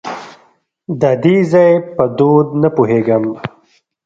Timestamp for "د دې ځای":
1.01-1.71